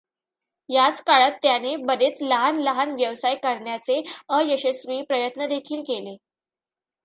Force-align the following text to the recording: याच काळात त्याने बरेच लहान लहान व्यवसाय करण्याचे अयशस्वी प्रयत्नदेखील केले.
याच 0.69 1.01
काळात 1.03 1.31
त्याने 1.41 1.75
बरेच 1.77 2.21
लहान 2.21 2.55
लहान 2.61 2.91
व्यवसाय 2.91 3.35
करण्याचे 3.35 4.01
अयशस्वी 4.29 5.01
प्रयत्नदेखील 5.01 5.81
केले. 5.81 6.15